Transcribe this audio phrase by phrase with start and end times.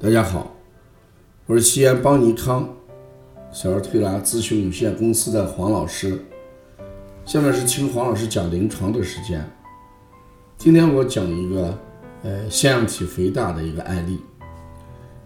[0.00, 0.54] 大家好，
[1.46, 2.68] 我是西安邦尼康
[3.50, 6.16] 小儿推拿咨询有限公司的黄老师。
[7.24, 9.44] 下面是听黄老师讲临床的时间。
[10.56, 11.76] 今天我讲一个
[12.22, 14.20] 呃腺样体肥大的一个案例。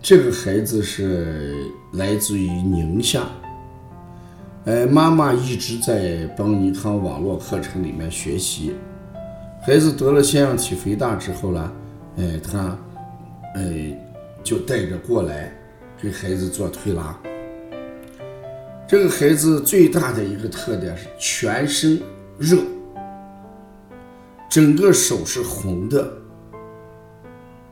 [0.00, 1.54] 这个孩子是
[1.92, 3.24] 来自于宁夏，
[4.64, 8.74] 呃，妈妈一直在邦尼康网络课程里面学习。
[9.60, 11.72] 孩子得了腺样体肥大之后呢，
[12.16, 12.78] 哎，他，
[13.54, 13.98] 哎，
[14.42, 15.52] 就带着过来
[16.00, 17.18] 给孩子做推拿。
[18.86, 22.00] 这个孩子最大的一个特点是全身
[22.38, 22.58] 热，
[24.50, 26.12] 整个手是红的，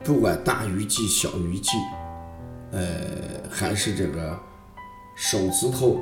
[0.03, 1.77] 不管大鱼际、小鱼际，
[2.71, 2.81] 呃，
[3.51, 4.35] 还是这个
[5.15, 5.99] 手指头、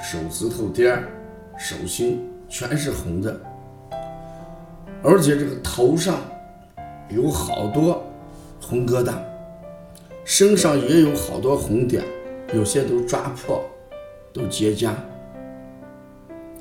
[0.00, 1.02] 手指头尖、
[1.58, 3.38] 手心全是红的，
[5.02, 6.20] 而且这个头上
[7.10, 8.02] 有好多
[8.62, 9.12] 红疙瘩，
[10.24, 12.02] 身上也有好多红点，
[12.52, 13.64] 有些都抓破。
[14.32, 14.90] 都结痂，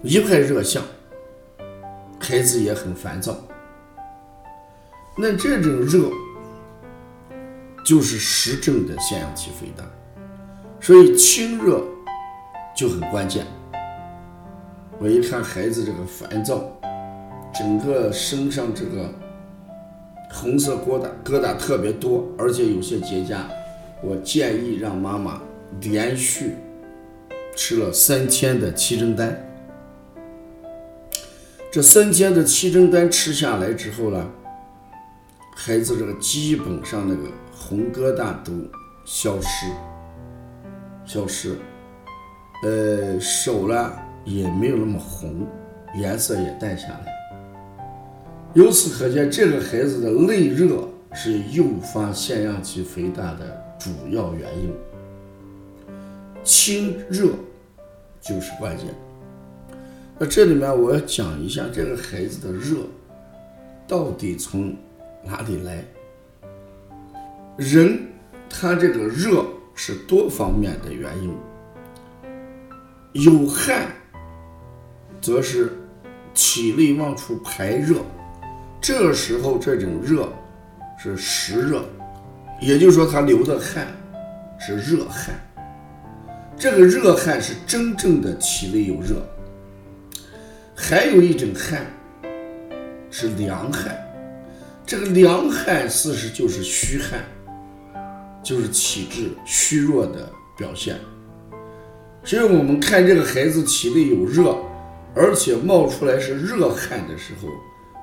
[0.03, 0.83] 一派热象，
[2.19, 3.35] 孩子也很烦躁。
[5.17, 6.07] 那这种热
[7.83, 9.83] 就是实证的腺样体肥大，
[10.79, 11.83] 所以清热
[12.77, 13.43] 就很关键。
[14.99, 16.79] 我一看孩子这个烦躁，
[17.51, 19.11] 整个身上这个
[20.33, 23.43] 红色疙瘩疙瘩特别多，而且有些结痂，
[24.01, 25.41] 我建议让妈妈
[25.79, 26.55] 连续。
[27.55, 29.37] 吃了三天的七珍丹，
[31.71, 34.27] 这三天的七珍丹吃下来之后呢，
[35.55, 38.51] 孩子这个基本上那个红疙瘩都
[39.05, 39.67] 消失，
[41.05, 41.55] 消失，
[42.63, 43.93] 呃，手呢
[44.25, 45.45] 也没有那么红，
[45.95, 47.22] 颜色也淡下来。
[48.53, 54.71] 由此可见，这个孩子的内热是诱发腺样体肥大的主要原因。
[56.43, 57.29] 清热
[58.21, 58.87] 就是关键。
[60.19, 62.77] 那这里面我要讲一下这个孩子的热
[63.87, 64.75] 到底从
[65.23, 65.83] 哪里来。
[67.57, 67.99] 人
[68.47, 69.43] 他这个热
[69.73, 71.33] 是多方面的原因，
[73.23, 73.87] 有汗
[75.19, 75.71] 则是
[76.35, 77.95] 体内往出排热，
[78.83, 80.27] 这时候这种热
[81.01, 81.85] 是实热，
[82.59, 83.87] 也就是说他流的汗
[84.59, 85.33] 是热汗。
[86.57, 89.25] 这个热汗是真正的体内有热，
[90.75, 91.85] 还有一种汗
[93.09, 93.97] 是凉汗，
[94.85, 97.21] 这个凉汗事实就是虚汗，
[98.43, 100.97] 就是体质虚弱的表现。
[102.25, 104.57] 所以我们看这个孩子体内有热，
[105.15, 107.47] 而且冒出来是热汗的时候，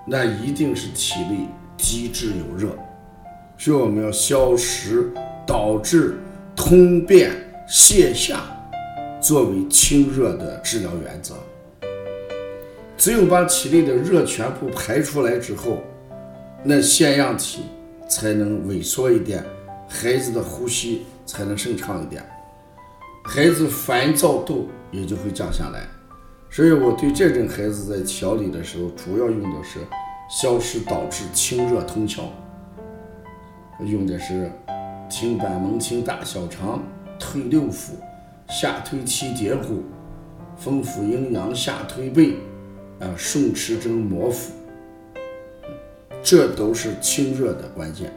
[0.06, 2.76] 那一定是体内积滞有热。
[3.58, 5.12] 所以我们要消食、
[5.46, 6.18] 导致、
[6.54, 7.30] 通便。
[7.72, 8.40] 泻下
[9.22, 11.34] 作为清热的治疗原则，
[12.96, 15.78] 只有把体内的热全部排出来之后，
[16.64, 17.60] 那腺样体
[18.08, 19.44] 才能萎缩一点，
[19.88, 22.28] 孩子的呼吸才能顺畅一点，
[23.22, 25.86] 孩子烦躁度也就会降下来。
[26.50, 29.78] 所以我对这种孩子在调理的时候，主要用的是
[30.28, 32.22] 消食导滞、清热通窍，
[33.84, 34.50] 用的是
[35.08, 36.82] 清板门清大小肠。
[37.22, 37.90] 推六腑，
[38.48, 39.82] 下推七节骨，
[40.56, 42.36] 丰富阴阳；下推背，
[42.98, 44.54] 啊，顺时针摩腹，
[46.22, 48.10] 这都是清热的关键。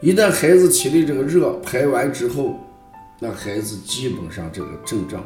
[0.00, 2.54] 一旦孩子体内这个热排完之后，
[3.20, 5.22] 那孩子基本上这个症状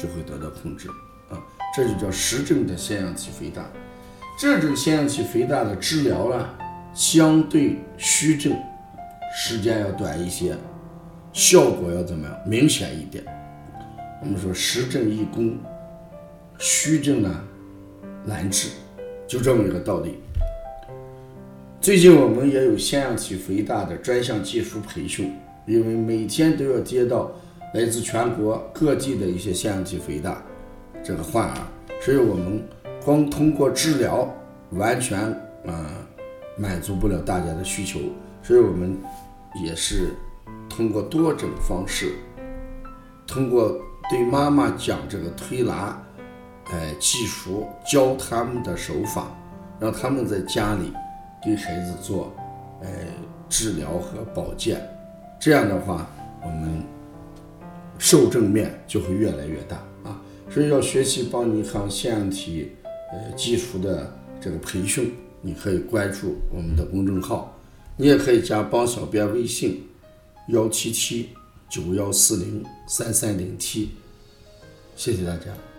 [0.00, 0.88] 就会得到控制
[1.28, 1.36] 啊，
[1.76, 3.68] 这就叫实症的腺样体肥大。
[4.38, 6.48] 这种腺样体肥大的治疗呢，
[6.94, 8.56] 相对虚症
[9.36, 10.56] 时间要短一些。
[11.32, 12.36] 效果要怎么样？
[12.44, 13.22] 明显一点。
[14.22, 15.56] 我们说实证易攻，
[16.58, 17.40] 虚症呢
[18.24, 18.68] 难治，
[19.28, 20.18] 就这么一个道理。
[21.80, 25.32] 最近我们也有腺样体肥大的专项技术培训，
[25.66, 27.30] 因为每天都要接到
[27.74, 30.42] 来自全国各地的一些腺样体肥大
[31.02, 31.56] 这个患儿，
[32.00, 32.62] 所以我们
[33.04, 34.28] 光通过治疗
[34.70, 35.18] 完全
[35.66, 35.90] 啊
[36.56, 37.98] 满足不了大家的需求，
[38.42, 38.96] 所以我们
[39.64, 40.14] 也是。
[40.68, 42.14] 通过多种方式，
[43.26, 43.76] 通过
[44.08, 46.00] 对妈妈讲这个推拿，
[46.66, 49.26] 哎，技术教他们的手法，
[49.80, 50.92] 让他们在家里
[51.44, 52.32] 给孩子做，
[52.82, 52.88] 哎，
[53.48, 54.80] 治疗和保健，
[55.40, 56.08] 这样的话，
[56.40, 56.82] 我们
[58.00, 60.20] 受正面就会越来越大啊。
[60.50, 62.72] 所以要学习邦尼康腺样体
[63.12, 67.56] 呃基础的这个培训，你可以关注我们的公众号，
[67.96, 69.86] 你也可以加帮小编微信。
[70.48, 71.28] 幺七七
[71.68, 73.90] 九幺四零三三零七，
[74.96, 75.69] 谢谢大家。